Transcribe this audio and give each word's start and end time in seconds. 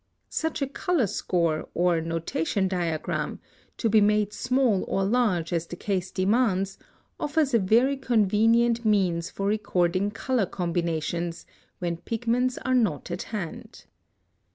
+ 0.15 0.29
Such 0.29 0.63
a 0.63 0.67
color 0.67 1.05
score, 1.05 1.69
or 1.75 2.01
notation 2.01 2.67
diagram, 2.67 3.39
to 3.77 3.87
be 3.87 4.01
made 4.01 4.33
small 4.33 4.83
or 4.87 5.03
large 5.03 5.53
as 5.53 5.67
the 5.67 5.75
case 5.75 6.09
demands, 6.09 6.79
offers 7.19 7.53
a 7.53 7.59
very 7.59 7.97
convenient 7.97 8.83
means 8.83 9.29
for 9.29 9.45
recording 9.45 10.09
color 10.09 10.47
combinations, 10.47 11.45
when 11.77 11.97
pigments 11.97 12.57
are 12.65 12.73
not 12.73 13.11
at 13.11 13.21
hand. 13.29 13.85